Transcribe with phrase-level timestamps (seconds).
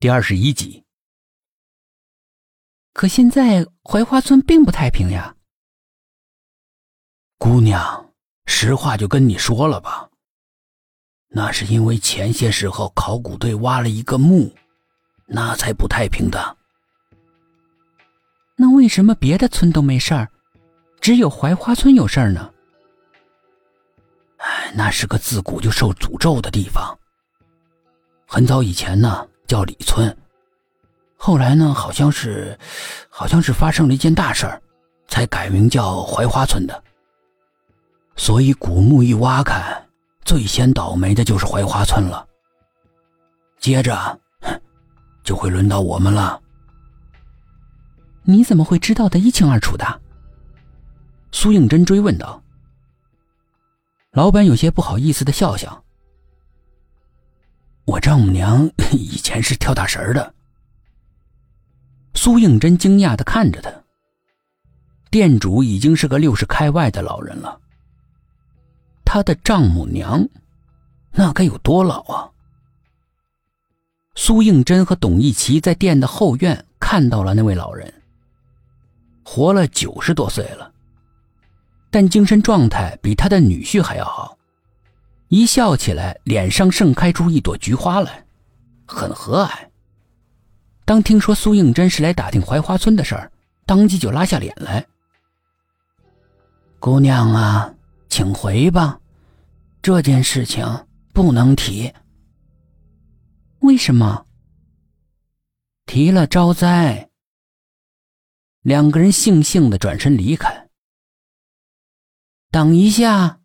[0.00, 0.82] 第二十一集。
[2.94, 5.36] 可现在槐花村并不太平呀，
[7.36, 8.10] 姑娘，
[8.46, 10.08] 实话就跟你说了吧。
[11.28, 14.56] 那是因为前些时候考古队挖了一个墓，
[15.26, 16.56] 那才不太平的。
[18.56, 20.26] 那为什么别的村都没事儿，
[21.02, 22.50] 只有槐花村有事儿呢？
[24.38, 26.98] 哎，那是个自古就受诅咒的地方。
[28.26, 29.26] 很早以前呢。
[29.50, 30.16] 叫李村，
[31.16, 32.56] 后来呢，好像是，
[33.08, 34.62] 好像是发生了一件大事儿，
[35.08, 36.84] 才改名叫槐花村的。
[38.14, 39.88] 所以古墓一挖开，
[40.24, 42.24] 最先倒霉的就是槐花村了。
[43.58, 44.20] 接着，
[45.24, 46.40] 就会轮到我们了。
[48.22, 50.00] 你怎么会知道的一清二楚的？
[51.32, 52.40] 苏应真追问道。
[54.12, 55.82] 老板有些不好意思的笑笑。
[57.90, 60.32] 我丈母娘 以前是跳大神的。
[62.14, 63.68] 苏应真惊讶的看着他。
[65.10, 67.58] 店主已经是个六十开外的老人了。
[69.04, 70.24] 他的丈母娘，
[71.10, 72.30] 那该有多老啊？
[74.14, 77.92] 苏应真和董一奇在店的后院看到了那位老人，
[79.24, 80.72] 活了九十多岁了，
[81.90, 84.38] 但精神状态比他的女婿还要好。
[85.30, 88.26] 一笑起来，脸上盛开出一朵菊花来，
[88.84, 89.68] 很和蔼。
[90.84, 93.30] 当听说苏应真是来打听槐花村的事儿，
[93.64, 94.84] 当即就拉下脸来。
[96.80, 97.72] 姑娘啊，
[98.08, 99.00] 请回吧，
[99.80, 100.66] 这件事情
[101.12, 101.92] 不能提。
[103.60, 104.26] 为什么？
[105.86, 107.08] 提了招灾。
[108.62, 110.68] 两个人悻悻的转身离开。
[112.50, 113.39] 等一下。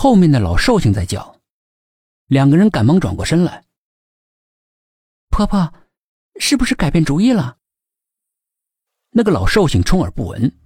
[0.00, 1.40] 后面的老寿星在叫，
[2.28, 3.64] 两个人赶忙转过身来。
[5.28, 5.74] 婆婆，
[6.38, 7.58] 是不是改变主意了？
[9.10, 10.56] 那个老寿星充耳不闻，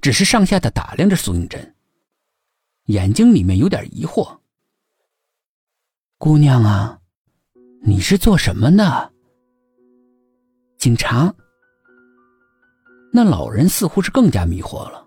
[0.00, 1.76] 只是上下的打量着苏应真，
[2.84, 4.40] 眼睛里面有点疑惑。
[6.16, 6.98] 姑娘啊，
[7.82, 9.12] 你是做什么的？
[10.78, 11.34] 警察。
[13.12, 15.06] 那老人似乎是更加迷惑了。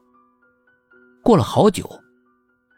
[1.24, 2.03] 过了好久。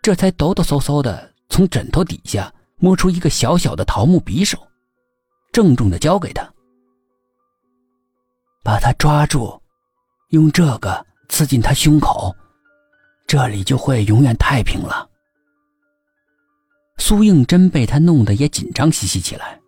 [0.06, 4.56] 这才抖抖嗦嗦的从枕头底下摸出一个小小的桃木匕首，
[5.52, 6.48] 郑重的交给他，
[8.64, 9.60] 把他抓住，
[10.30, 12.32] 用这个刺进他胸口，
[13.26, 15.10] 这里就会永远太平了。
[17.00, 19.60] 苏应真被他弄得也紧张兮兮起来，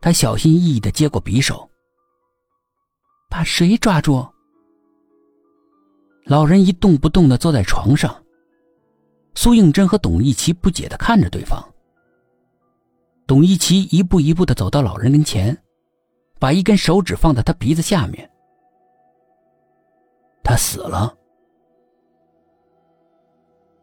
[0.00, 1.68] 他小心翼翼的接过匕首，
[3.28, 4.26] 把谁抓住？
[6.24, 8.23] 老人一动不动的坐在床上。
[9.34, 11.62] 苏应真和董一奇不解的看着对方。
[13.26, 15.56] 董一奇一步一步的走到老人跟前，
[16.38, 18.30] 把一根手指放在他鼻子下面。
[20.42, 21.16] 他死了。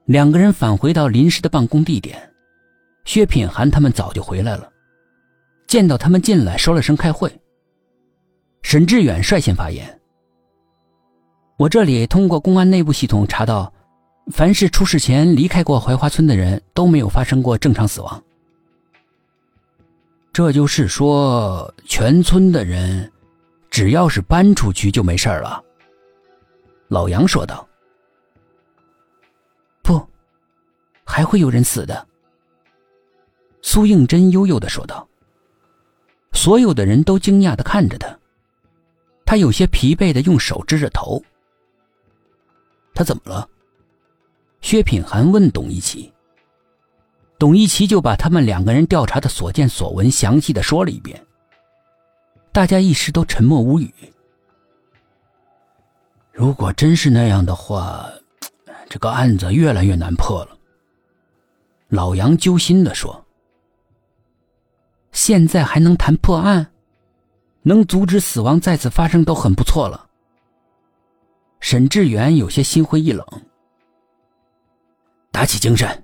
[0.05, 2.31] 两个人返回到临时的办公地点，
[3.03, 4.71] 薛品涵他们早就回来了，
[5.67, 7.31] 见到他们进来，说了声开会。
[8.61, 9.99] 沈志远率先发言
[11.57, 13.71] ：“我这里通过公安内部系统查到。”
[14.31, 18.23] 凡是出事前离开过槐花村的人都没有发生过正常死亡，
[20.31, 23.11] 这就是说，全村的人
[23.69, 25.63] 只要是搬出去就没事了。
[26.87, 27.67] 老杨说道
[29.83, 30.01] ：“不，
[31.05, 32.07] 还会有人死的。”
[33.61, 35.07] 苏应真悠悠的说道。
[36.33, 38.17] 所有的人都惊讶的看着他，
[39.25, 41.21] 他有些疲惫的用手支着头。
[42.93, 43.47] 他怎么了？
[44.61, 46.13] 薛品涵问董一奇，
[47.37, 51.21] 董一奇就把他们两个人调查的所见所闻详细的说了一遍。
[52.51, 53.93] 大家一时都沉默无语。
[56.31, 58.07] 如果真是那样的话，
[58.87, 60.57] 这个案子越来越难破了。
[61.89, 63.25] 老杨揪心的说
[65.11, 66.71] ：“现在还能谈破案，
[67.63, 70.07] 能阻止死亡再次发生都很不错了。”
[71.59, 73.25] 沈志远有些心灰意冷。
[75.31, 76.03] 打起精神，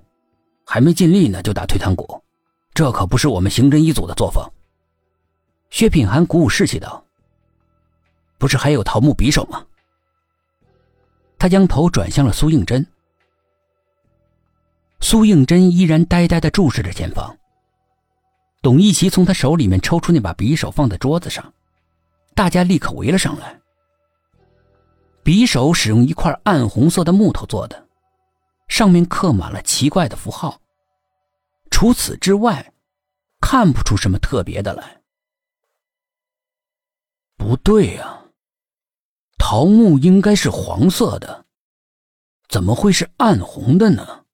[0.64, 2.22] 还没尽力呢就打退堂鼓，
[2.74, 4.42] 这可不是我们刑侦一组的作风。
[5.70, 7.04] 薛品涵鼓舞士气道
[8.38, 9.64] ：“不是还有桃木匕首吗？”
[11.38, 12.84] 他将头转向了苏应真。
[15.00, 17.36] 苏应真依然呆呆的注视着前方。
[18.62, 21.52] 董一奇从他手里面抽出那把匕首，放在桌子上，
[22.34, 23.60] 大家立刻围了上来。
[25.22, 27.87] 匕首使用一块暗红色的木头做的。
[28.68, 30.60] 上面刻满了奇怪的符号。
[31.70, 32.72] 除此之外
[33.40, 35.02] 看不出什么特别的来。
[37.36, 38.30] 不对啊
[39.38, 41.46] 桃木应该是黄色的。
[42.48, 44.24] 怎么会是暗红的呢？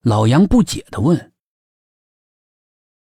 [0.00, 1.33] 老杨不解的问。